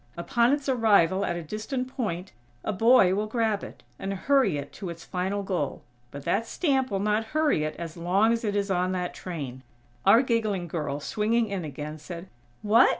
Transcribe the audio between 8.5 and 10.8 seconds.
is on that train." Our giggling